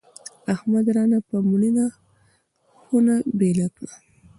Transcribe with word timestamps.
احمد 0.53 0.85
رانه 0.95 1.19
په 1.27 1.35
مړینه 1.51 1.85
خونه 2.81 3.15
بېله 3.39 3.67
کړه. 3.75 3.93